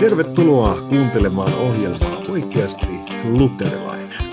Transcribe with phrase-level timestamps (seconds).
[0.00, 2.86] Tervetuloa kuuntelemaan ohjelmaa Oikeasti
[3.24, 4.24] luterilainen.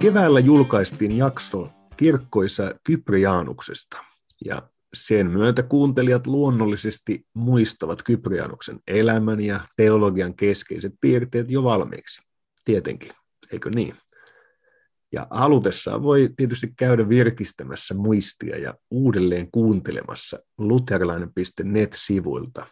[0.00, 3.96] Keväällä julkaistiin jakso kirkkoisa Kypriaanuksesta
[4.44, 4.62] ja
[4.94, 12.22] sen myötä kuuntelijat luonnollisesti muistavat Kyprianuksen elämän ja teologian keskeiset piirteet jo valmiiksi.
[12.64, 13.12] Tietenkin,
[13.52, 13.94] eikö niin?
[15.12, 22.66] Ja halutessaan voi tietysti käydä virkistämässä muistia ja uudelleen kuuntelemassa luterilainen.net-sivuilta.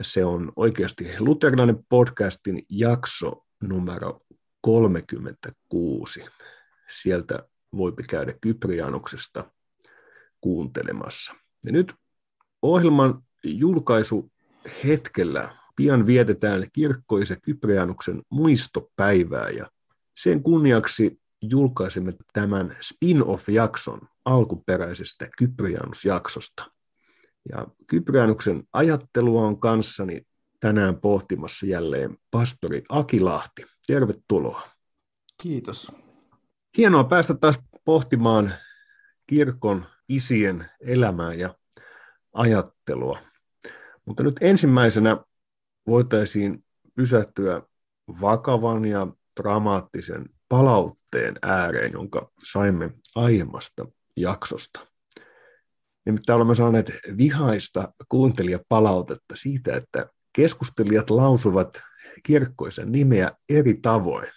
[0.00, 4.20] Se on oikeasti luterilainen podcastin jakso numero
[4.60, 6.24] 36.
[6.88, 9.50] Sieltä voi käydä Kyprianuksesta
[10.40, 11.34] kuuntelemassa.
[11.66, 11.94] Ja nyt
[12.62, 14.32] ohjelman julkaisu
[14.84, 19.66] hetkellä pian vietetään kirkkoisen Kyprianuksen muistopäivää ja
[20.16, 26.70] sen kunniaksi julkaisimme tämän spin-off-jakson alkuperäisestä Kyprianus-jaksosta.
[27.48, 30.20] Ja Kyprianuksen ajattelua on kanssani
[30.60, 33.64] tänään pohtimassa jälleen pastori Aki Lahti.
[33.86, 34.68] Tervetuloa.
[35.42, 35.92] Kiitos.
[36.78, 38.52] Hienoa päästä taas pohtimaan
[39.26, 41.54] kirkon isien elämää ja
[42.32, 43.18] ajattelua.
[44.04, 45.16] Mutta nyt ensimmäisenä
[45.86, 47.62] voitaisiin pysähtyä
[48.20, 49.06] vakavan ja
[49.40, 54.91] dramaattisen palautteen ääreen, jonka saimme aiemmasta jaksosta.
[56.04, 61.82] Nimittäin olemme saaneet vihaista kuuntelijapalautetta siitä, että keskustelijat lausuvat
[62.22, 64.28] kirkkoisen nimeä eri tavoin.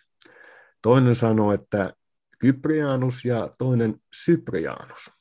[0.81, 1.93] Toinen sanoo, että
[2.39, 5.11] Kyprianus ja toinen Syprianus.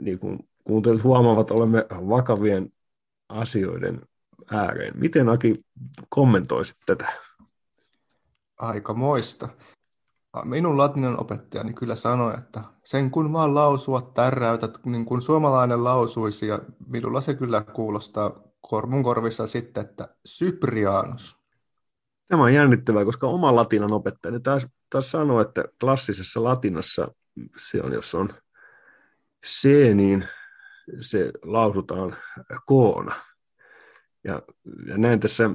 [0.00, 2.72] Niin kuin kuuntelijat huomaavat, olemme vakavien
[3.28, 4.00] asioiden
[4.50, 4.92] ääreen.
[4.98, 5.54] Miten Aki
[6.08, 7.12] kommentoisit tätä?
[8.56, 9.48] Aika moista.
[10.44, 16.46] Minun latinan opettajani kyllä sanoi, että sen kun vaan lausua tärräytät, niin kuin suomalainen lausuisi,
[16.46, 21.38] ja minulla se kyllä kuulostaa kormun korvissa sitten, että Cyprianus.
[22.28, 27.08] Tämä on jännittävää, koska oma latinan opettajani taas, taas sanoi, että klassisessa latinassa
[27.56, 28.28] se on, jos on
[29.46, 30.28] C, niin
[31.00, 32.16] se lausutaan
[32.66, 33.14] koona.
[34.24, 34.42] Ja,
[34.86, 35.50] ja näin tässä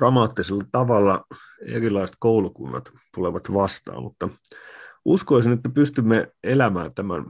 [0.00, 1.24] dramaattisella tavalla
[1.66, 4.28] erilaiset koulukunnat tulevat vastaan, mutta
[5.04, 7.24] uskoisin, että pystymme elämään tämän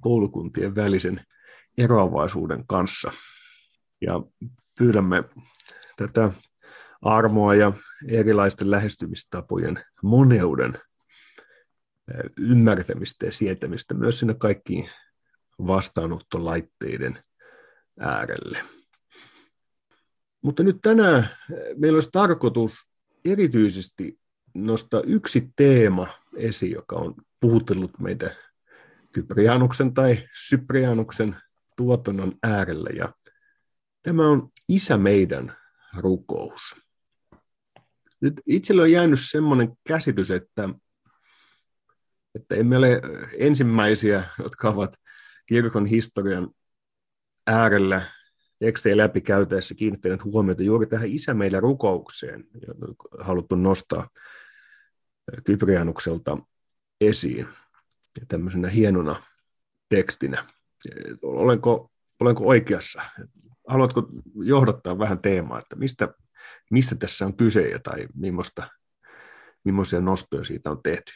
[0.00, 1.20] koulukuntien välisen
[1.78, 3.12] eroavaisuuden kanssa.
[4.00, 4.20] Ja
[4.78, 5.24] pyydämme
[5.96, 6.30] tätä
[7.02, 7.72] armoa ja
[8.08, 10.78] erilaisten lähestymistapojen moneuden
[12.38, 14.90] ymmärtämistä ja sietämistä myös sinne kaikkiin
[15.66, 17.24] vastaanottolaitteiden
[18.00, 18.75] äärelle.
[20.46, 22.72] Mutta nyt tänään eh, meillä olisi tarkoitus
[23.24, 24.18] erityisesti
[24.54, 28.34] nostaa yksi teema esiin, joka on puhutellut meitä
[29.12, 31.36] Kyprianuksen tai Syprianuksen
[31.76, 32.90] tuotannon äärellä.
[32.90, 33.14] Ja
[34.02, 35.56] tämä on Isä meidän
[35.98, 36.62] rukous.
[38.20, 40.68] Nyt itsellä on jäänyt semmoinen käsitys, että,
[42.34, 43.00] että emme ole
[43.38, 44.94] ensimmäisiä, jotka ovat
[45.46, 46.50] kirkon historian
[47.46, 48.15] äärellä
[48.58, 52.44] tekstejä läpi käytäessä kiinnittäneet huomiota juuri tähän Isä meillä rukoukseen,
[53.20, 54.08] haluttu nostaa
[55.44, 56.38] Kyprianukselta
[57.00, 57.48] esiin
[58.20, 59.22] ja tämmöisenä hienona
[59.88, 60.46] tekstinä.
[61.22, 61.90] Olenko,
[62.20, 63.02] olenko oikeassa?
[63.68, 66.08] Haluatko johdattaa vähän teemaa, että mistä,
[66.70, 68.70] mistä tässä on kyse tai millaista,
[69.64, 71.12] millaisia nostoja siitä on tehty?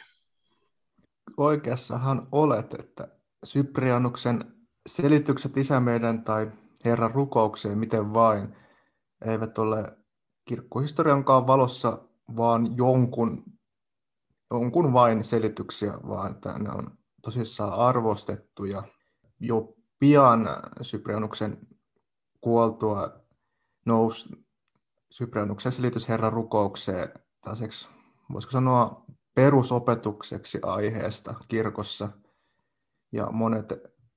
[1.37, 3.07] Oikeassahan olet, että
[3.43, 4.53] Syprianuksen
[4.85, 6.51] selitykset Isä meidän tai
[6.85, 8.55] Herran rukoukseen miten vain,
[9.25, 9.97] eivät ole
[10.45, 11.99] kirkkohistoriankaan valossa
[12.37, 13.43] vaan jonkun,
[14.51, 18.83] jonkun vain selityksiä, vaan että ne on tosissaan arvostettu ja
[19.39, 20.47] jo pian
[20.81, 21.57] Syprianuksen
[22.41, 23.19] kuoltua
[23.85, 24.29] nousi
[25.11, 27.09] Syprianuksen selitys Herran rukoukseen
[27.41, 27.87] tällaiseksi,
[28.33, 29.05] voisiko sanoa,
[29.35, 32.09] perusopetukseksi aiheesta kirkossa.
[33.11, 33.73] Ja monet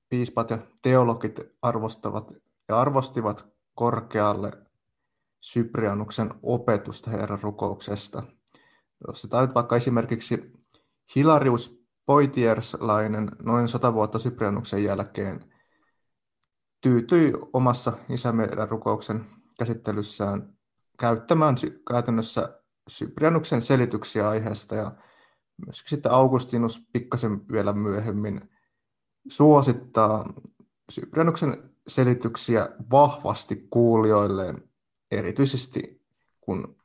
[0.09, 2.31] piispat ja teologit arvostavat
[2.69, 4.51] ja arvostivat korkealle
[5.41, 8.23] Syprianuksen opetusta Herran rukouksesta.
[9.07, 10.53] Jos sitä vaikka esimerkiksi
[11.15, 15.53] Hilarius Poitierslainen noin sata vuotta Syprianuksen jälkeen
[16.81, 19.25] tyytyi omassa isämeidän rukouksen
[19.59, 20.53] käsittelyssään
[20.99, 21.55] käyttämään
[21.87, 24.91] käytännössä Syprianuksen selityksiä aiheesta ja
[25.65, 28.49] myöskin sitten Augustinus pikkasen vielä myöhemmin
[29.29, 30.33] suosittaa
[30.91, 34.69] Syprianuksen selityksiä vahvasti kuulijoilleen,
[35.11, 36.01] erityisesti
[36.41, 36.75] kun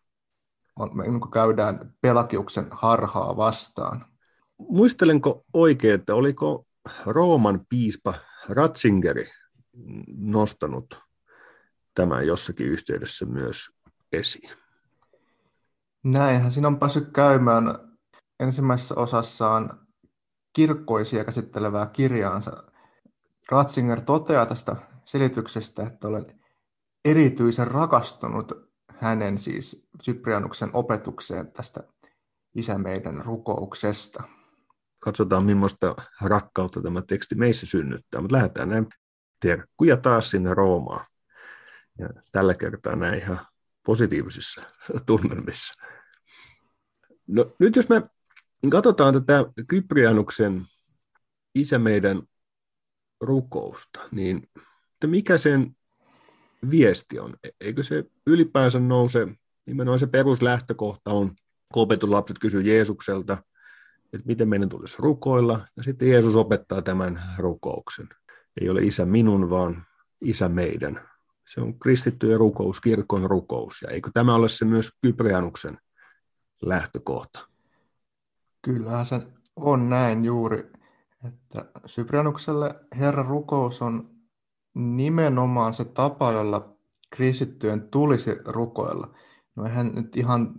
[1.33, 4.05] käydään Pelakiuksen harhaa vastaan.
[4.59, 6.67] Muistelenko oikein, että oliko
[7.07, 8.15] Rooman piispa
[8.49, 9.31] Ratzingeri
[10.17, 11.01] nostanut
[11.95, 13.71] tämän jossakin yhteydessä myös
[14.13, 14.51] esiin.
[16.05, 17.65] Näinhän siinä on päässyt käymään
[18.41, 19.87] ensimmäisessä osassaan
[20.53, 22.65] kirkkoisia käsittelevää kirjaansa.
[23.51, 24.77] Ratzinger toteaa tästä
[25.11, 26.41] selityksestä, että olen
[27.05, 28.53] erityisen rakastunut
[28.99, 31.81] hänen siis Cyprianuksen opetukseen tästä
[32.55, 34.23] Isä meidän rukouksesta.
[34.99, 38.87] Katsotaan, millaista rakkautta tämä teksti meissä synnyttää, mutta lähdetään näin
[39.41, 41.07] terkkuja taas sinne Roomaan.
[41.99, 43.47] Ja tällä kertaa näin ihan
[43.87, 44.63] positiivisissa
[45.07, 45.75] tunnelmissa.
[47.27, 48.03] No, nyt jos me
[48.71, 50.67] katsotaan tätä Kyprianuksen
[51.55, 52.23] isä meidän
[53.21, 54.51] rukousta, niin
[55.07, 55.77] mikä sen
[56.71, 57.35] viesti on?
[57.61, 59.29] Eikö se ylipäänsä nouse,
[59.67, 61.29] nimenomaan se peruslähtökohta on,
[61.75, 63.39] kun opetuslapset kysyy Jeesukselta,
[64.13, 68.09] että miten meidän tulisi rukoilla, ja sitten Jeesus opettaa tämän rukouksen.
[68.61, 69.87] Ei ole isä minun, vaan
[70.21, 71.01] isä meidän.
[71.47, 75.79] Se on kristittyjen rukous, kirkon rukous, ja eikö tämä ole se myös Kyprianuksen
[76.63, 77.49] lähtökohta?
[78.63, 79.21] Kyllähän se
[79.57, 80.73] on näin juuri,
[81.25, 84.20] että Syprianukselle Herran rukous on
[84.75, 86.77] nimenomaan se tapa, jolla
[87.11, 89.15] kristittyjen tulisi rukoilla.
[89.57, 90.55] No eihän nyt ihan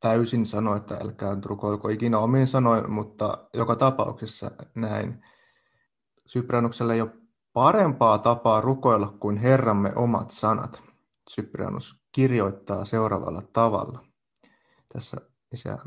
[0.00, 5.24] täysin sano, että älkää rukoilko ikinä omiin sanoin, mutta joka tapauksessa näin.
[6.26, 7.10] Syprianukselle ei ole
[7.52, 10.82] parempaa tapaa rukoilla kuin Herramme omat sanat.
[11.28, 14.06] Syprianus kirjoittaa seuraavalla tavalla
[14.92, 15.16] tässä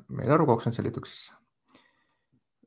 [0.07, 1.33] meidän rukouksen selityksessä.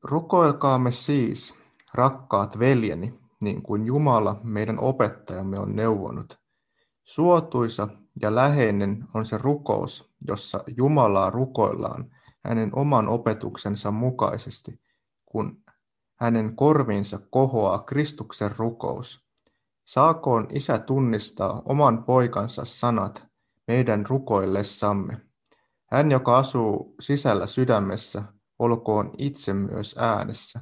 [0.02, 1.54] Rukoilkaamme siis,
[1.94, 6.38] rakkaat veljeni, niin kuin Jumala meidän opettajamme on neuvonut.
[7.04, 7.88] Suotuisa
[8.22, 12.10] ja läheinen on se rukous, jossa Jumalaa rukoillaan
[12.44, 14.80] hänen oman opetuksensa mukaisesti,
[15.26, 15.62] kun
[16.20, 19.26] hänen korviinsa kohoaa Kristuksen rukous.
[19.84, 23.26] Saakoon isä tunnistaa oman poikansa sanat
[23.68, 25.20] meidän rukoillessamme.
[25.90, 28.22] Hän, joka asuu sisällä sydämessä,
[28.58, 30.60] olkoon itse myös äänessä.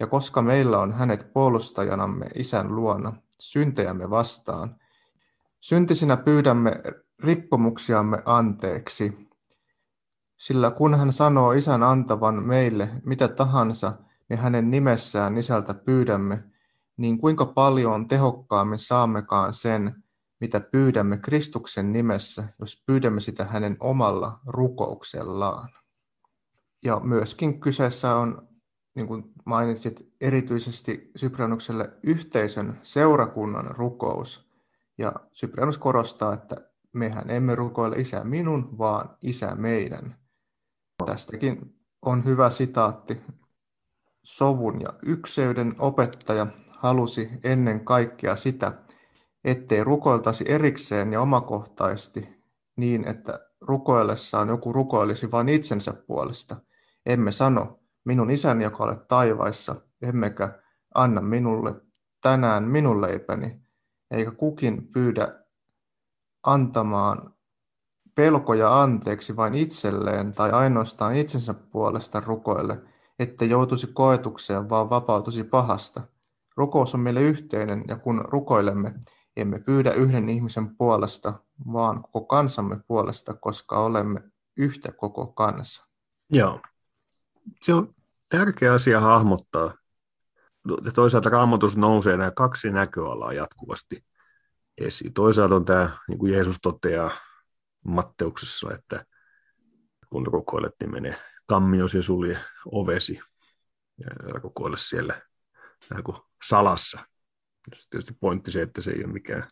[0.00, 4.76] Ja koska meillä on hänet puolustajanamme isän luona, syntejämme vastaan,
[5.60, 6.82] syntisinä pyydämme
[7.18, 9.28] rikkomuksiamme anteeksi.
[10.36, 13.92] Sillä kun hän sanoo isän antavan meille mitä tahansa,
[14.28, 16.44] me hänen nimessään isältä pyydämme,
[16.96, 20.04] niin kuinka paljon tehokkaammin saammekaan sen,
[20.40, 25.68] mitä pyydämme Kristuksen nimessä, jos pyydämme sitä hänen omalla rukouksellaan.
[26.84, 28.47] Ja myöskin kyseessä on,
[28.98, 34.50] niin kuin mainitsit, erityisesti Syprianukselle yhteisön seurakunnan rukous.
[34.98, 36.56] Ja Syprianus korostaa, että
[36.92, 40.16] mehän emme rukoile isä minun, vaan isä meidän.
[41.06, 43.20] Tästäkin on hyvä sitaatti.
[44.22, 48.72] Sovun ja ykseyden opettaja halusi ennen kaikkea sitä,
[49.44, 52.28] ettei rukoiltaisi erikseen ja omakohtaisesti
[52.76, 56.56] niin, että rukoillessaan joku rukoilisi vain itsensä puolesta–
[57.08, 57.77] emme sano,
[58.08, 60.58] minun isäni, joka olet taivaissa, emmekä
[60.94, 61.74] anna minulle
[62.20, 63.60] tänään minun leipäni,
[64.10, 65.28] eikä kukin pyydä
[66.42, 67.34] antamaan
[68.14, 72.82] pelkoja anteeksi vain itselleen tai ainoastaan itsensä puolesta rukoille,
[73.18, 76.00] että joutuisi koetukseen, vaan vapautuisi pahasta.
[76.56, 78.94] Rukous on meille yhteinen, ja kun rukoilemme,
[79.36, 81.34] emme pyydä yhden ihmisen puolesta,
[81.72, 84.22] vaan koko kansamme puolesta, koska olemme
[84.56, 85.86] yhtä koko kansa.
[86.32, 86.60] Joo
[87.62, 87.94] se on
[88.28, 89.74] tärkeä asia hahmottaa.
[90.84, 94.04] Ja toisaalta raamatus nousee nämä kaksi näköalaa jatkuvasti
[94.78, 95.12] esiin.
[95.12, 97.10] Toisaalta on tämä, niin kuin Jeesus toteaa
[97.84, 99.04] Matteuksessa, että
[100.10, 102.40] kun rukoilet, niin mene kammios ja sulje
[102.72, 103.20] ovesi
[103.98, 104.06] ja
[104.42, 105.22] rukoile siellä
[105.90, 106.16] vähän kuin
[106.48, 106.98] salassa.
[107.90, 109.48] Tietysti pointti se, että se ei ole mikään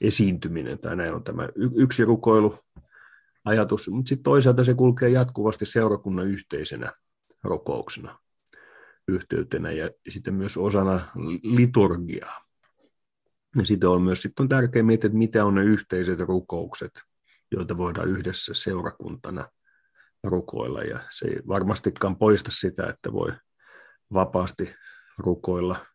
[0.00, 2.58] esiintyminen tai näin on tämä yksi rukoilu
[3.44, 6.92] ajatus, mutta sitten toisaalta se kulkee jatkuvasti seurakunnan yhteisenä
[7.44, 8.18] rukouksena,
[9.08, 11.00] yhteytenä ja sitten myös osana
[11.42, 12.44] liturgiaa.
[13.56, 16.92] Ja sitten on myös sitten on tärkeää miettiä, että mitä on ne yhteiset rukoukset,
[17.50, 19.48] joita voidaan yhdessä seurakuntana
[20.24, 20.82] rukoilla.
[20.82, 23.32] Ja se ei varmastikaan poista sitä, että voi
[24.12, 24.74] vapaasti
[25.18, 25.86] rukoilla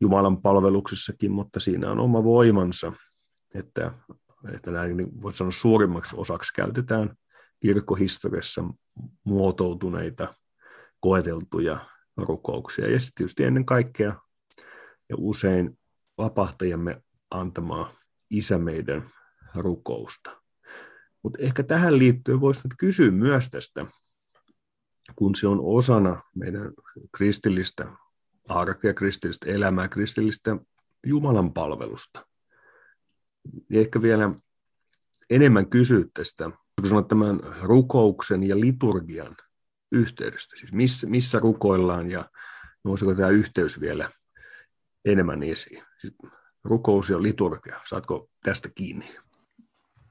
[0.00, 2.92] Jumalan palveluksessakin, mutta siinä on oma voimansa,
[3.54, 3.92] että,
[4.54, 7.16] että näin niin voisi sanoa suurimmaksi osaksi käytetään
[7.62, 8.64] kirkkohistoriassa
[9.24, 10.34] muotoutuneita,
[11.00, 11.78] koeteltuja
[12.16, 12.90] rukouksia.
[12.90, 14.14] Ja sitten tietysti ennen kaikkea
[15.08, 15.78] ja usein
[16.18, 17.92] vapahtajamme antamaa
[18.30, 19.10] isä meidän
[19.54, 20.42] rukousta.
[21.22, 23.86] Mutta ehkä tähän liittyen voisi nyt kysyä myös tästä,
[25.16, 26.72] kun se on osana meidän
[27.16, 27.92] kristillistä
[28.48, 30.56] arkea, kristillistä elämää, kristillistä
[31.06, 32.26] Jumalan palvelusta.
[33.72, 34.34] ehkä vielä
[35.30, 36.50] enemmän kysyä tästä,
[36.82, 39.36] kun sanoit tämän rukouksen ja liturgian
[39.92, 42.24] yhteydestä, siis missä, missä rukoillaan ja
[42.84, 44.10] nousiko tämä yhteys vielä
[45.04, 45.84] enemmän esiin?
[45.98, 46.14] Siis
[46.64, 49.16] rukous ja liturgia, saatko tästä kiinni?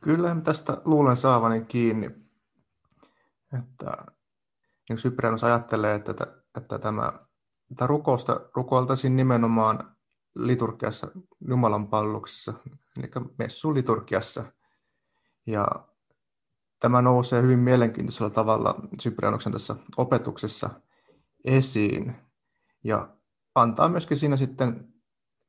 [0.02, 2.12] Kyllä tästä luulen saavani kiinni,
[3.60, 4.06] että
[4.90, 6.14] niin ajattelee, että,
[6.58, 7.14] että tämä,
[7.72, 9.96] että rukousta rukoiltaisiin nimenomaan
[10.36, 11.08] liturgiassa,
[11.48, 12.54] Jumalan palluksessa,
[12.98, 14.44] eli messuliturgiassa.
[15.46, 15.66] Ja
[16.82, 20.70] tämä nousee hyvin mielenkiintoisella tavalla Cyprianuksen tässä opetuksessa
[21.46, 22.16] esiin
[22.84, 23.18] ja
[23.56, 24.94] antaa myöskin siinä sitten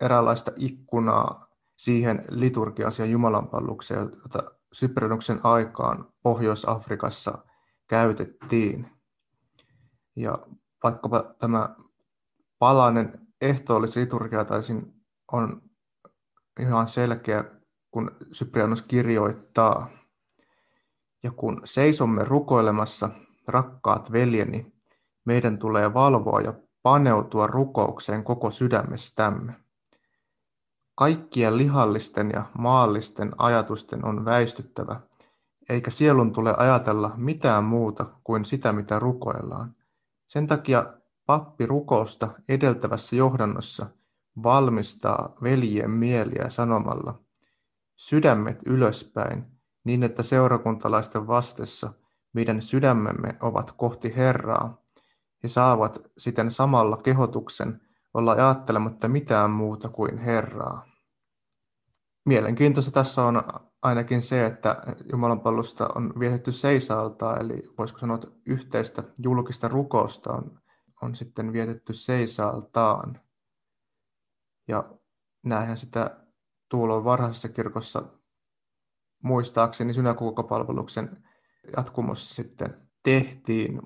[0.00, 1.46] eräänlaista ikkunaa
[1.76, 7.38] siihen liturgiaan, siihen Jumalanpallukseen, jota Cyprianuksen aikaan Pohjois-Afrikassa
[7.88, 8.86] käytettiin.
[10.16, 10.38] Ja
[10.82, 11.76] vaikkapa tämä
[12.58, 14.94] palainen ehtoollisliturgia taisin
[15.32, 15.62] on
[16.60, 17.44] ihan selkeä,
[17.90, 20.01] kun Cyprianus kirjoittaa.
[21.22, 23.08] Ja kun seisomme rukoilemassa,
[23.46, 24.72] rakkaat veljeni,
[25.24, 29.54] meidän tulee valvoa ja paneutua rukoukseen koko sydämestämme.
[30.94, 35.00] Kaikkien lihallisten ja maallisten ajatusten on väistyttävä,
[35.68, 39.74] eikä sielun tule ajatella mitään muuta kuin sitä, mitä rukoillaan.
[40.26, 40.94] Sen takia
[41.26, 43.86] pappi rukousta edeltävässä johdannossa
[44.42, 47.18] valmistaa veljien mieliä sanomalla
[47.96, 49.51] sydämet ylöspäin,
[49.84, 51.92] niin että seurakuntalaisten vastessa
[52.32, 54.82] meidän sydämemme ovat kohti Herraa,
[55.42, 57.80] he saavat siten samalla kehotuksen
[58.14, 60.86] olla ajattelematta mitään muuta kuin Herraa.
[62.26, 63.42] Mielenkiintoista tässä on
[63.82, 70.32] ainakin se, että Jumalan palvelusta on vietetty seisaltaa, eli voisiko sanoa, että yhteistä julkista rukousta
[70.32, 70.60] on,
[71.02, 73.20] on sitten vietetty seisaltaan.
[74.68, 74.84] Ja
[75.42, 76.16] näinhän sitä
[76.68, 78.02] tuolloin varhaisessa kirkossa
[79.22, 81.24] muistaakseni synagogapalveluksen
[81.76, 83.82] jatkumossa sitten tehtiin.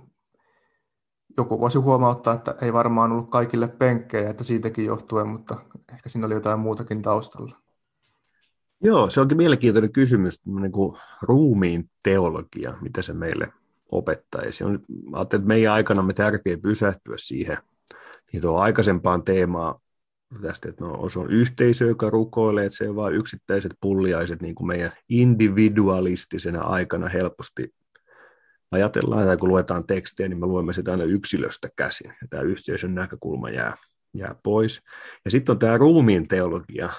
[1.36, 5.56] Joku voisi huomauttaa, että ei varmaan ollut kaikille penkkejä, että siitäkin johtuen, mutta
[5.92, 7.56] ehkä siinä oli jotain muutakin taustalla.
[8.84, 13.52] Joo, se onkin mielenkiintoinen kysymys, niin kuin ruumiin teologia, mitä se meille
[13.92, 14.64] opettaisi.
[14.64, 14.80] On,
[15.12, 17.58] ajattelin, että meidän aikana me tärkeää pysähtyä siihen
[18.32, 19.80] niin tuo aikaisempaan teemaan
[20.42, 24.54] tästä, että no, se on yhteisö, joka rukoilee, että se on vain yksittäiset pulliaiset, niin
[24.54, 27.74] kuin meidän individualistisena aikana helposti
[28.70, 32.94] ajatellaan, tai kun luetaan tekstiä, niin me luemme sitä aina yksilöstä käsin, ja tämä yhteisön
[32.94, 33.76] näkökulma jää,
[34.14, 34.82] jää pois.
[35.24, 36.90] Ja sitten on tämä ruumiin teologia,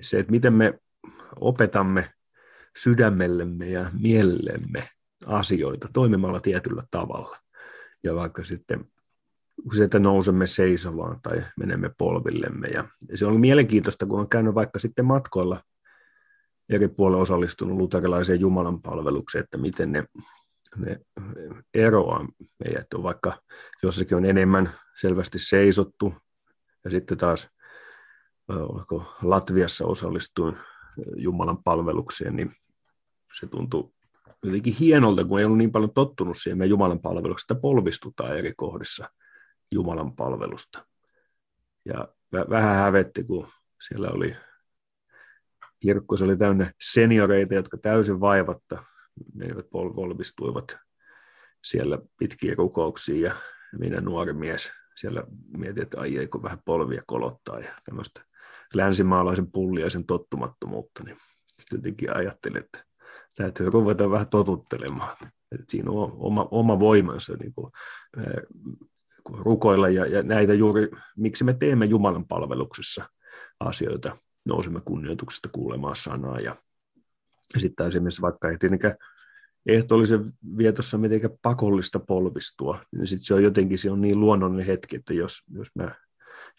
[0.00, 0.80] se, että miten me
[1.40, 2.10] opetamme
[2.76, 4.88] sydämellemme ja mielellemme
[5.26, 7.38] asioita toimimalla tietyllä tavalla.
[8.04, 8.84] Ja vaikka sitten
[9.76, 12.68] se, että nousemme seisovaan tai menemme polvillemme.
[12.68, 12.84] Ja
[13.14, 15.60] se on mielenkiintoista, kun on käynyt vaikka sitten matkoilla
[16.68, 20.04] eri puolilla osallistunut luterilaiseen Jumalan palvelukseen, että miten ne,
[20.76, 21.00] ne
[21.74, 22.28] eroaa
[22.64, 22.94] meidät.
[22.94, 23.42] On vaikka
[23.82, 26.14] jossakin on enemmän selvästi seisottu,
[26.84, 27.48] ja sitten taas
[28.48, 30.56] oliko Latviassa osallistuin
[31.16, 32.50] Jumalan palvelukseen, niin
[33.40, 33.94] se tuntuu
[34.44, 38.52] jotenkin hienolta, kun ei ollut niin paljon tottunut siihen meidän Jumalan palveluksesta, että polvistutaan eri
[38.56, 39.10] kohdissa
[39.72, 40.86] Jumalan palvelusta.
[41.84, 43.48] Ja vähän hävetti, kun
[43.88, 44.36] siellä oli
[45.80, 48.84] kirkko, se oli täynnä senioreita, jotka täysin vaivatta
[49.34, 50.76] menivät pol- polvistuivat
[51.64, 53.34] siellä pitkiä rukouksia ja
[53.78, 55.22] minä nuori mies siellä
[55.56, 58.24] mietin, että ai eikö vähän polvia kolottaa ja tämmöistä
[58.74, 61.16] länsimaalaisen pulliaisen tottumattomuutta, niin
[61.60, 62.84] sitten jotenkin ajattelin, että
[63.36, 65.16] täytyy ruveta vähän totuttelemaan.
[65.52, 67.72] Että siinä on oma, oma voimansa niin kuin,
[69.28, 73.08] rukoilla ja, ja näitä juuri, miksi me teemme Jumalan palveluksessa
[73.60, 76.56] asioita, nousemme kunnioituksesta kuulemaan sanaa ja,
[77.58, 78.94] sitten esimerkiksi vaikka ei tietenkään
[79.66, 84.96] ehtoollisen vietossa mitenkään pakollista polvistua, niin sitten se on jotenkin se on niin luonnollinen hetki,
[84.96, 85.88] että jos, jos mä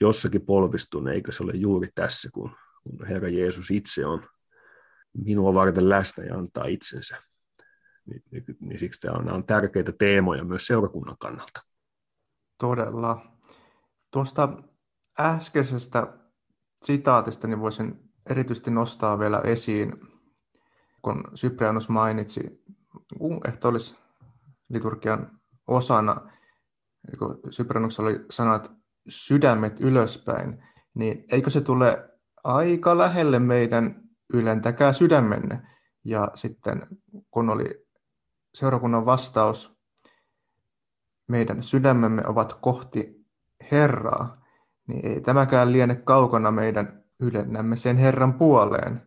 [0.01, 4.27] jossakin polvistun, eikö se ole juuri tässä, kun, kun Herra Jeesus itse on
[5.13, 7.17] minua varten läsnä ja antaa itsensä.
[8.05, 11.61] Niin, niin, niin siksi tämä on tärkeitä teemoja myös seurakunnan kannalta.
[12.59, 13.21] Todella.
[14.11, 14.49] Tuosta
[15.19, 16.17] äskeisestä
[16.83, 19.93] sitaatista niin voisin erityisesti nostaa vielä esiin,
[21.01, 22.63] kun Cyprianus mainitsi
[23.63, 23.97] olisi
[24.69, 26.31] liturgian osana,
[27.19, 28.71] kun Cyprianuksella oli sanat
[29.07, 30.63] sydämet ylöspäin,
[30.93, 32.09] niin eikö se tule
[32.43, 34.01] aika lähelle meidän
[34.33, 35.61] ylentäkää sydämenne.
[36.05, 36.87] Ja sitten
[37.31, 37.87] kun oli
[38.53, 39.78] seurakunnan vastaus,
[41.29, 43.25] meidän sydämemme ovat kohti
[43.71, 44.45] Herraa,
[44.87, 49.01] niin ei tämäkään liene kaukana meidän ylennämme sen Herran puoleen.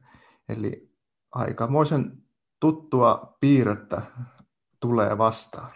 [0.49, 0.91] Eli
[1.33, 2.23] aikamoisen
[2.61, 4.02] tuttua piirrettä
[4.81, 5.73] tulee vastaan.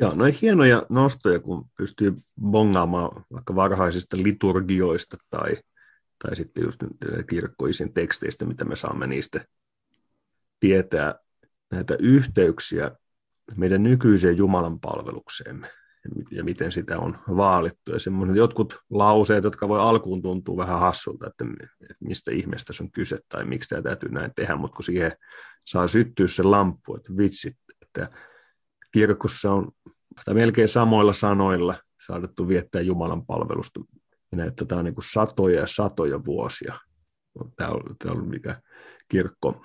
[0.00, 5.56] Joo, no hienoja nostoja, kun pystyy bongaamaan vaikka varhaisista liturgioista tai,
[6.24, 6.80] tai sitten just
[7.28, 9.44] kirkkoisin teksteistä, mitä me saamme niistä
[10.60, 11.14] tietää
[11.70, 12.90] näitä yhteyksiä
[13.56, 15.70] meidän nykyiseen Jumalan palvelukseemme
[16.30, 17.92] ja miten sitä on vaalittu.
[17.92, 21.44] Ja jotkut lauseet, jotka voi alkuun tuntua vähän hassulta, että,
[22.00, 25.12] mistä ihmeestä on kyse tai miksi tämä täytyy näin tehdä, mutta kun siihen
[25.66, 28.10] saa syttyä se lamppu, että vitsit, että
[28.92, 29.68] kirkossa on
[30.24, 31.74] tai melkein samoilla sanoilla
[32.06, 33.80] saadettu viettää Jumalan palvelusta.
[34.36, 36.74] Ja että tämä on niin satoja ja satoja vuosia.
[37.56, 38.60] Tämä on, tämä on mikä
[39.08, 39.64] kirkko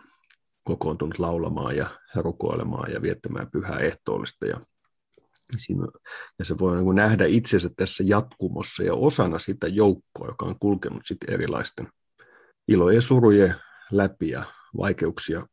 [0.65, 4.45] kokoontunut laulamaan ja rukoilemaan ja viettämään pyhää ehtoollista.
[4.45, 4.59] Ja,
[5.57, 5.87] siinä,
[6.39, 11.01] ja se voi niin nähdä itsensä tässä jatkumossa ja osana sitä joukkoa, joka on kulkenut
[11.05, 11.87] sitten erilaisten
[12.67, 13.55] ilojen ja surujen
[13.91, 14.43] läpi ja
[14.77, 15.45] vaikeuksia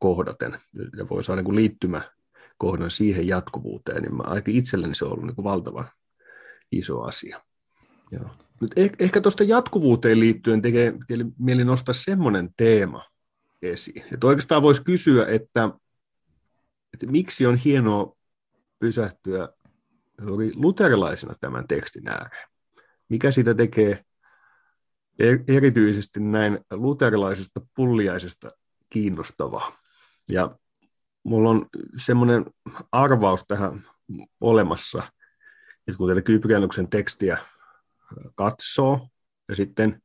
[0.00, 0.60] kohdaten.
[0.96, 2.02] Ja voi saada niin liittymä
[2.58, 5.88] kohdan siihen jatkuvuuteen, niin mä, aika itselleni se on ollut niin valtavan
[6.72, 7.40] iso asia.
[8.10, 8.30] Joo.
[8.60, 10.94] Nyt eh, ehkä tuosta jatkuvuuteen liittyen tekee
[11.38, 13.10] mieli nostaa semmoinen teema
[13.62, 14.04] esiin.
[14.12, 15.70] Että oikeastaan voisi kysyä, että,
[16.94, 18.16] että miksi on hienoa
[18.78, 19.48] pysähtyä
[20.54, 22.48] luterilaisena tämän tekstin ääreen.
[23.08, 24.04] Mikä siitä tekee
[25.48, 28.50] erityisesti näin luterilaisesta pulliaisesta
[28.90, 29.72] kiinnostavaa.
[30.28, 30.58] Ja
[31.22, 32.44] mulla on semmoinen
[32.92, 33.86] arvaus tähän
[34.40, 35.02] olemassa,
[35.88, 37.38] että kun tätä Kyprianuksen tekstiä
[38.34, 39.08] katsoo
[39.48, 40.02] ja sitten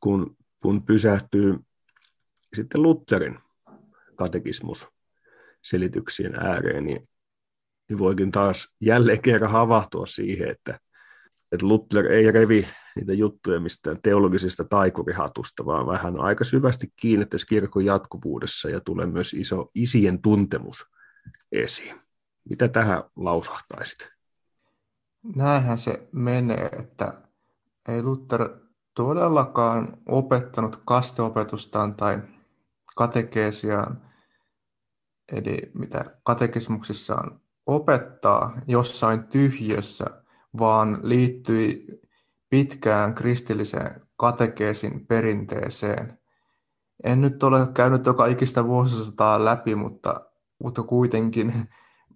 [0.00, 1.58] kun, kun pysähtyy
[2.54, 3.38] sitten Lutherin
[4.16, 4.88] katekismus
[5.62, 7.08] selityksien ääreen, niin,
[7.88, 10.78] niin voikin taas jälleen kerran havahtua siihen, että,
[11.52, 17.46] että Luther ei revi niitä juttuja mistään teologisesta taikurihatusta, vaan vähän aika syvästi kiinni tässä
[17.46, 20.86] kirkon jatkuvuudessa ja tulee myös iso isien tuntemus
[21.52, 22.00] esiin.
[22.48, 24.08] Mitä tähän lausahtaisit?
[25.36, 27.14] Näinhän se menee, että
[27.88, 28.48] ei Luther
[28.94, 32.18] todellakaan opettanut kasteopetustaan tai
[32.94, 34.02] katekeesiaan,
[35.32, 40.04] eli mitä katekismuksissaan opettaa jossain tyhjössä,
[40.58, 41.86] vaan liittyi
[42.50, 46.18] pitkään kristilliseen katekeesin perinteeseen.
[47.04, 50.20] En nyt ole käynyt joka ikistä vuosisataa läpi, mutta,
[50.62, 51.68] mutta kuitenkin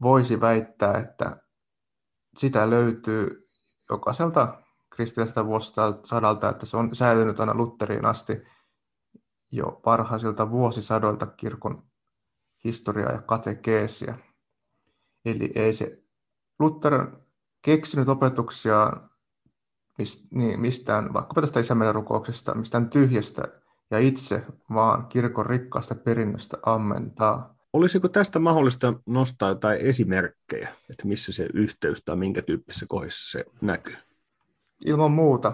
[0.03, 1.37] voisi väittää, että
[2.37, 3.47] sitä löytyy
[3.91, 8.43] jokaiselta kristilliseltä vuosisadalta, että se on säilynyt aina Lutteriin asti
[9.51, 11.83] jo parhaisilta vuosisadoilta kirkon
[12.65, 14.19] historiaa ja katekeesia.
[15.25, 16.03] Eli ei se
[16.59, 17.07] Luther
[17.63, 18.93] keksinyt opetuksia
[19.99, 23.43] mist, niin, mistään, vaikkapa tästä isämeidän rukouksesta, mistään tyhjästä
[23.91, 24.43] ja itse
[24.75, 27.55] vaan kirkon rikkaasta perinnöstä ammentaa.
[27.73, 33.45] Olisiko tästä mahdollista nostaa jotain esimerkkejä, että missä se yhteys tai minkä tyyppisessä kohdassa se
[33.61, 33.97] näkyy?
[34.85, 35.53] Ilman muuta.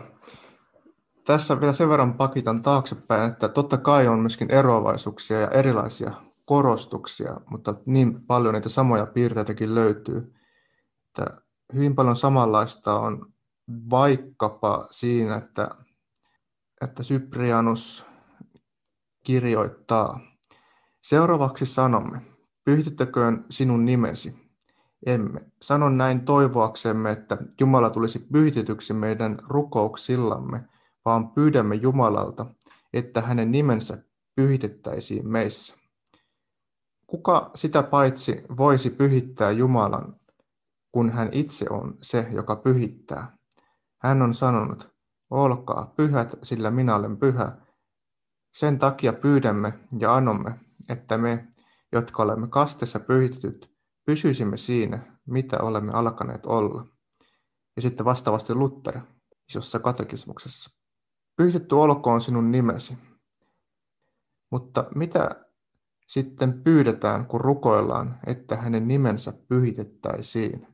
[1.24, 6.12] Tässä vielä sen verran pakitan taaksepäin, että totta kai on myöskin eroavaisuuksia ja erilaisia
[6.44, 10.34] korostuksia, mutta niin paljon niitä samoja piirteitäkin löytyy,
[11.06, 11.26] että
[11.74, 13.32] hyvin paljon samanlaista on
[13.90, 15.68] vaikkapa siinä, että,
[16.80, 18.06] että Cyprianus
[19.22, 20.20] kirjoittaa,
[21.02, 22.20] seuraavaksi sanomme,
[22.64, 24.44] pyhityttäköön sinun nimesi.
[25.06, 25.40] Emme.
[25.62, 30.64] Sanon näin toivoaksemme, että Jumala tulisi pyhitetyksi meidän rukouksillamme,
[31.04, 32.46] vaan pyydämme Jumalalta,
[32.92, 33.98] että hänen nimensä
[34.36, 35.76] pyhitettäisiin meissä.
[37.06, 40.20] Kuka sitä paitsi voisi pyhittää Jumalan,
[40.92, 43.36] kun hän itse on se, joka pyhittää?
[44.02, 44.94] Hän on sanonut,
[45.30, 47.56] olkaa pyhät, sillä minä olen pyhä.
[48.54, 51.48] Sen takia pyydämme ja anomme, että me,
[51.92, 53.74] jotka olemme kastessa pyhitetyt,
[54.06, 56.86] pysyisimme siinä, mitä olemme alkaneet olla.
[57.76, 59.00] Ja sitten vastaavasti Luther,
[59.48, 60.70] isossa katekismuksessa.
[61.36, 62.98] Pyhitetty olkoon sinun nimesi.
[64.50, 65.44] Mutta mitä
[66.06, 70.66] sitten pyydetään, kun rukoillaan, että hänen nimensä pyhitettäisiin?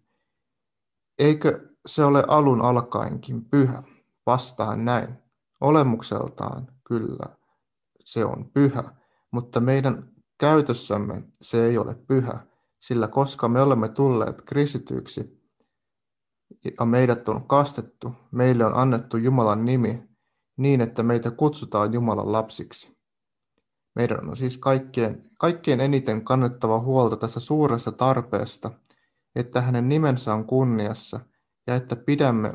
[1.18, 3.82] Eikö se ole alun alkaenkin pyhä?
[4.26, 5.18] Vastaan näin.
[5.60, 7.36] Olemukseltaan kyllä
[8.04, 8.84] se on pyhä,
[9.30, 12.46] mutta meidän käytössämme se ei ole pyhä,
[12.80, 15.40] sillä koska me olemme tulleet kristityiksi
[16.80, 20.09] ja meidät on kastettu, meille on annettu Jumalan nimi
[20.60, 22.96] niin, että meitä kutsutaan Jumalan lapsiksi.
[23.94, 28.70] Meidän on siis kaikkein, kaikkein eniten kannettava huolta tässä suuressa tarpeesta,
[29.36, 31.20] että hänen nimensä on kunniassa
[31.66, 32.52] ja että pidämme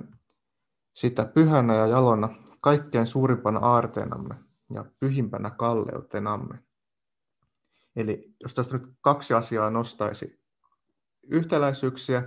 [0.93, 2.29] sitä pyhänä ja jalona
[2.61, 4.35] kaikkein suurimpana aarteenamme,
[4.73, 6.59] ja pyhimpänä kalleutenamme.
[7.95, 10.39] Eli jos tästä nyt kaksi asiaa nostaisi
[11.27, 12.23] yhtäläisyyksiä,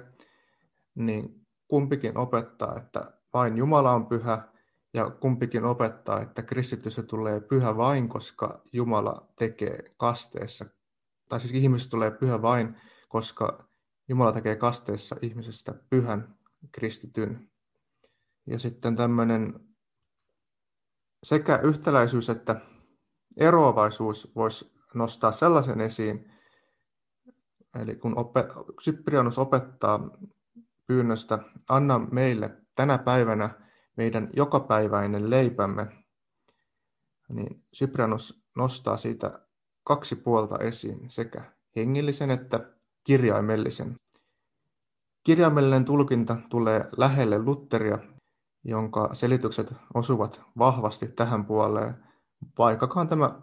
[0.94, 4.48] niin kumpikin opettaa, että vain Jumala on pyhä,
[4.94, 10.66] ja kumpikin opettaa, että kristitys tulee pyhä vain, koska Jumala tekee kasteessa,
[11.28, 13.68] tai siis ihmisestä tulee pyhä vain, koska
[14.08, 16.38] Jumala tekee kasteessa ihmisestä pyhän
[16.72, 17.50] kristityn.
[18.46, 19.60] Ja sitten tämmöinen
[21.22, 22.60] sekä yhtäläisyys että
[23.36, 26.32] eroavaisuus voisi nostaa sellaisen esiin,
[27.82, 28.14] eli kun
[28.82, 30.10] Cyprianus opettaa
[30.86, 33.67] pyynnöstä, anna meille tänä päivänä
[33.98, 35.86] meidän jokapäiväinen leipämme,
[37.28, 39.40] niin Cyprianus nostaa siitä
[39.84, 42.72] kaksi puolta esiin, sekä hengillisen että
[43.06, 43.96] kirjaimellisen.
[45.24, 47.98] Kirjaimellinen tulkinta tulee lähelle Lutteria,
[48.64, 52.04] jonka selitykset osuvat vahvasti tähän puoleen,
[52.58, 53.40] vaikkakaan tämä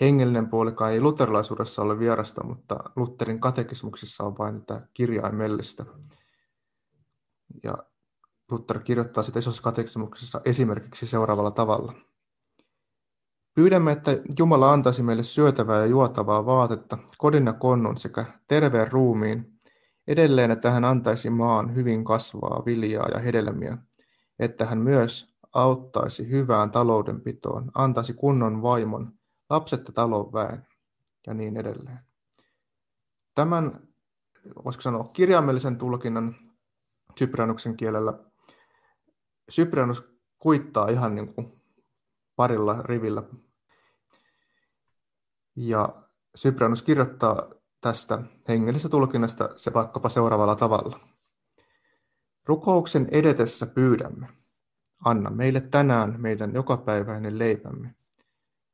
[0.00, 5.84] hengellinen puolikaan ei luterilaisuudessa ole vierasta, mutta Lutterin katekismuksissa on vain tätä kirjaimellistä.
[7.62, 7.78] Ja
[8.50, 11.94] Luther kirjoittaa sitä isossa katekismuksessa esimerkiksi seuraavalla tavalla.
[13.54, 19.58] Pyydämme, että Jumala antaisi meille syötävää ja juotavaa vaatetta, kodin ja konnun sekä terveen ruumiin,
[20.06, 23.78] edelleen, että hän antaisi maan hyvin kasvaa viljaa ja hedelmiä,
[24.38, 29.12] että hän myös auttaisi hyvään taloudenpitoon, antaisi kunnon vaimon,
[29.50, 30.66] lapset ja talon väen
[31.26, 31.98] ja niin edelleen.
[33.34, 33.88] Tämän,
[34.64, 36.36] voisiko sanoa, kirjaimellisen tulkinnan
[37.18, 38.27] Cyprianuksen kielellä
[39.52, 40.04] Cyprianus
[40.38, 41.62] kuittaa ihan niin kuin
[42.36, 43.22] parilla rivillä.
[45.56, 46.02] Ja
[46.38, 51.00] Cyprianus kirjoittaa tästä hengellisestä tulkinnasta se vaikkapa seuraavalla tavalla.
[52.46, 54.28] Rukouksen edetessä pyydämme,
[55.04, 57.94] anna meille tänään meidän jokapäiväinen leipämme.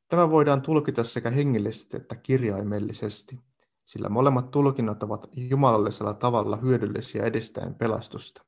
[0.07, 3.39] Tämä voidaan tulkita sekä hengellisesti että kirjaimellisesti,
[3.83, 8.45] sillä molemmat tulkinnat ovat jumalallisella tavalla hyödyllisiä edistäen pelastusta.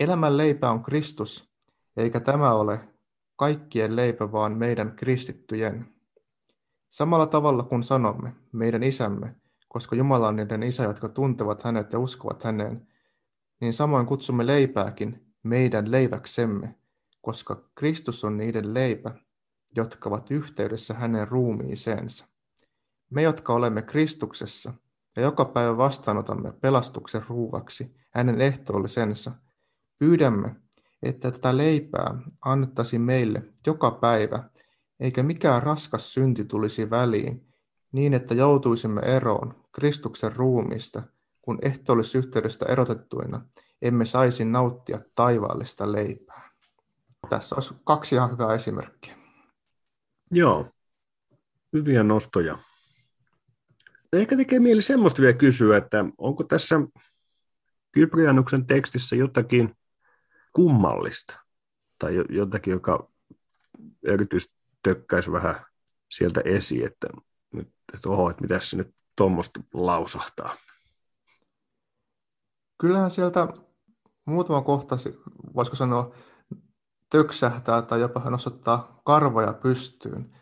[0.00, 1.50] Elämän leipä on Kristus,
[1.96, 2.80] eikä tämä ole
[3.36, 5.86] kaikkien leipä, vaan meidän kristittyjen.
[6.90, 9.34] Samalla tavalla kuin sanomme, meidän isämme,
[9.68, 12.86] koska Jumala on niiden isä, jotka tuntevat hänet ja uskovat häneen,
[13.60, 16.74] niin samoin kutsumme leipääkin meidän leiväksemme,
[17.20, 19.14] koska Kristus on niiden leipä,
[19.76, 22.26] jotka ovat yhteydessä hänen ruumiiseensa.
[23.10, 24.72] Me, jotka olemme Kristuksessa
[25.16, 29.32] ja joka päivä vastaanotamme pelastuksen ruuvaksi hänen ehtoollisensa,
[29.98, 30.56] pyydämme,
[31.02, 34.50] että tätä leipää annettaisiin meille joka päivä,
[35.00, 37.46] eikä mikään raskas synti tulisi väliin,
[37.92, 41.02] niin että joutuisimme eroon Kristuksen ruumista,
[41.42, 43.46] kun ehtoollisyhteydestä erotettuina
[43.82, 46.50] emme saisi nauttia taivaallista leipää.
[47.28, 49.16] Tässä olisi kaksi ihan hyvää esimerkkiä.
[50.30, 50.70] Joo,
[51.72, 52.58] hyviä nostoja.
[54.12, 56.80] Ehkä tekee mieli semmoista vielä kysyä, että onko tässä
[57.92, 59.74] Kyprianuksen tekstissä jotakin
[60.56, 61.40] kummallista
[61.98, 63.10] tai jotakin, joka
[64.08, 65.54] erityisesti tökkäisi vähän
[66.10, 67.08] sieltä esiin, että,
[67.52, 70.56] nyt, että oho, että mitä se nyt tuommoista lausahtaa.
[72.78, 73.48] Kyllähän sieltä
[74.24, 74.96] muutama kohta,
[75.54, 76.14] voisiko sanoa,
[77.10, 80.36] töksähtää tai jopa nostaa karvoja pystyyn.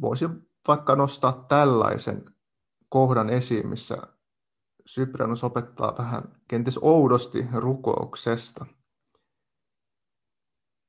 [0.00, 0.24] Voisi
[0.68, 2.24] vaikka nostaa tällaisen
[2.88, 4.15] kohdan esiin, missä
[4.90, 8.66] Cyprianus opettaa vähän kenties oudosti rukouksesta.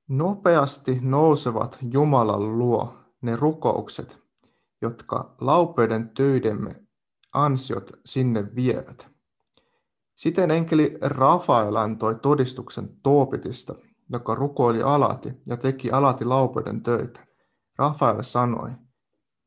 [0.10, 4.20] Nopeasti nousevat Jumalan luo ne rukoukset,
[4.82, 6.76] jotka laupeuden töidemme
[7.34, 9.08] ansiot sinne vievät.
[10.16, 13.76] Siten enkeli Rafael antoi todistuksen Toopitista,
[14.12, 17.28] joka rukoili alati ja teki alati laupeuden töitä.
[17.78, 18.72] Rafael sanoi,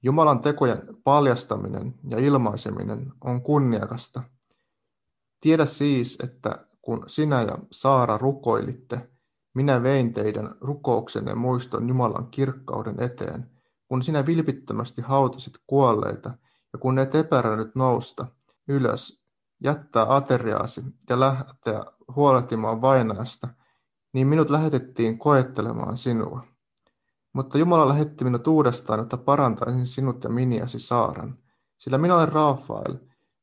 [0.03, 4.23] Jumalan tekojen paljastaminen ja ilmaiseminen on kunniakasta.
[5.41, 9.11] Tiedä siis, että kun sinä ja Saara rukoilitte,
[9.55, 13.51] minä vein teidän rukouksenne muiston Jumalan kirkkauden eteen,
[13.89, 16.31] kun sinä vilpittömästi hautasit kuolleita
[16.73, 18.27] ja kun et epäröinyt nousta
[18.69, 19.23] ylös,
[19.65, 21.85] jättää ateriaasi ja lähteä
[22.17, 23.49] huolehtimaan vainajasta,
[24.13, 26.47] niin minut lähetettiin koettelemaan sinua.
[27.33, 31.39] Mutta Jumala lähetti minut uudestaan, että parantaisin sinut ja miniäsi Saaran,
[31.79, 32.95] sillä minä olen Rafael,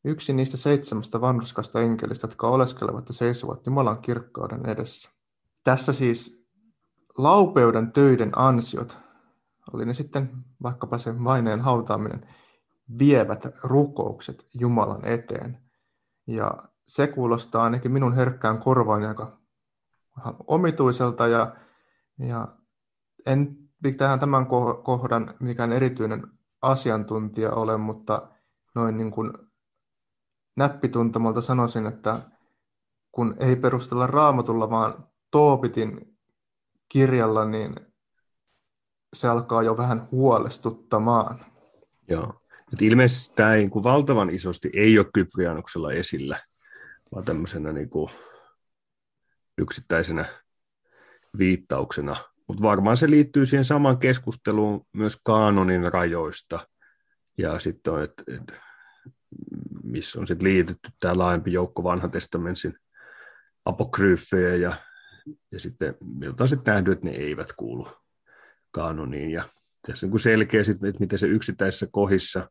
[0.07, 5.11] yksi niistä seitsemästä vanhuskasta enkelistä, jotka oleskelevat ja seisovat Jumalan kirkkauden edessä.
[5.63, 6.47] Tässä siis
[7.17, 8.97] laupeuden töiden ansiot,
[9.73, 10.31] oli ne sitten
[10.63, 12.27] vaikkapa sen vaineen hautaaminen,
[12.99, 15.57] vievät rukoukset Jumalan eteen.
[16.27, 16.51] Ja
[16.87, 19.37] se kuulostaa ainakin minun herkkään korvaan aika
[20.47, 21.55] omituiselta ja,
[22.19, 22.47] ja
[23.25, 24.47] en pitäähän tämän
[24.83, 26.27] kohdan mikään erityinen
[26.61, 28.27] asiantuntija ole, mutta
[28.75, 29.33] noin niin kuin
[30.57, 32.19] näppituntamalta sanoisin, että
[33.11, 36.17] kun ei perustella raamatulla, vaan Toopitin
[36.89, 37.75] kirjalla, niin
[39.13, 41.45] se alkaa jo vähän huolestuttamaan.
[42.07, 42.33] Joo.
[42.73, 46.39] Et ilmeisesti tämä ei, niin valtavan isosti ei ole Kyprianuksella esillä,
[47.11, 48.09] vaan tämmöisenä niin kuin
[49.57, 50.25] yksittäisenä
[51.37, 52.15] viittauksena.
[52.47, 56.67] Mutta varmaan se liittyy siihen samaan keskusteluun myös kaanonin rajoista.
[57.37, 58.66] Ja sitten on, että et,
[59.87, 62.73] missä on sitten liitetty tämä laajempi joukko vanhan testamentsin
[63.65, 64.73] apokryyffejä ja,
[65.51, 67.87] ja sitten miltä on sitten nähty, että ne eivät kuulu
[68.71, 69.31] kanoniin.
[69.31, 69.43] Ja
[69.87, 72.49] tässä on selkeä sitten, että miten se yksittäisessä kohissa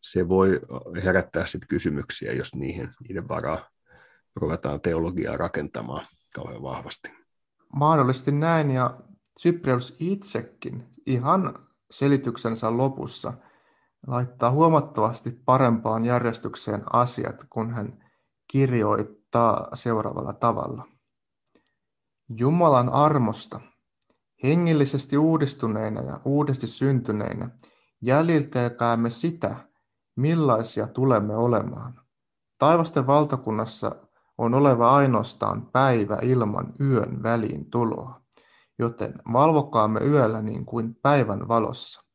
[0.00, 0.60] se voi
[1.04, 3.70] herättää sitten kysymyksiä, jos niihin, niiden varaa
[4.36, 7.10] ruvetaan teologiaa rakentamaan kauhean vahvasti.
[7.72, 9.00] Mahdollisesti näin, ja
[9.40, 13.32] Cyprius itsekin ihan selityksensä lopussa
[14.06, 18.04] laittaa huomattavasti parempaan järjestykseen asiat, kun hän
[18.52, 20.84] kirjoittaa seuraavalla tavalla.
[22.38, 23.60] Jumalan armosta,
[24.42, 27.50] hengellisesti uudistuneina ja uudesti syntyneinä,
[28.02, 29.56] jäljiltelkäämme sitä,
[30.16, 32.00] millaisia tulemme olemaan.
[32.58, 33.96] Taivasten valtakunnassa
[34.38, 38.20] on oleva ainoastaan päivä ilman yön väliin tuloa,
[38.78, 42.05] joten valvokaamme yöllä niin kuin päivän valossa.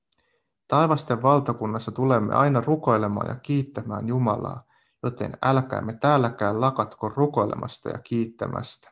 [0.71, 4.63] Taivasten valtakunnassa tulemme aina rukoilemaan ja kiittämään Jumalaa,
[5.03, 8.91] joten älkäämme täälläkään lakatko rukoilemasta ja kiittämästä.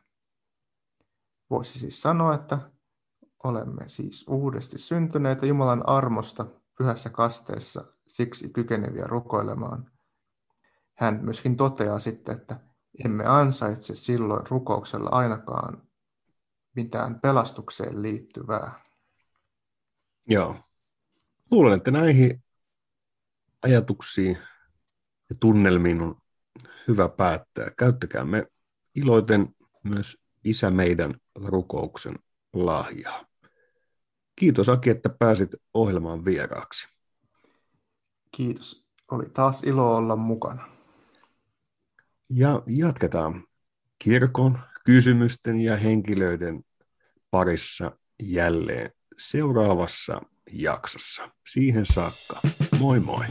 [1.49, 2.59] Voisi siis sanoa, että
[3.43, 6.45] olemme siis uudesti syntyneitä Jumalan armosta
[6.77, 9.91] pyhässä kasteessa, siksi kykeneviä rukoilemaan.
[10.97, 12.59] Hän myöskin toteaa sitten, että
[13.05, 15.81] emme ansaitse silloin rukouksella ainakaan
[16.75, 18.79] mitään pelastukseen liittyvää.
[20.27, 20.55] Joo.
[21.51, 22.43] Luulen, että näihin
[23.61, 24.37] ajatuksiin
[25.29, 26.21] ja tunnelmiin on
[26.87, 27.71] hyvä päättää.
[27.77, 28.45] Käyttäkäämme
[28.95, 32.15] iloiten myös Isä meidän rukouksen
[32.53, 33.25] lahjaa.
[34.35, 36.87] Kiitos Aki, että pääsit ohjelmaan vieraaksi.
[38.31, 38.85] Kiitos.
[39.11, 40.67] Oli taas ilo olla mukana.
[42.29, 43.47] Ja jatketaan
[43.99, 46.63] kirkon kysymysten ja henkilöiden
[47.31, 47.91] parissa
[48.23, 51.29] jälleen seuraavassa jaksossa.
[51.49, 52.39] Siihen saakka,
[52.79, 53.25] moi moi!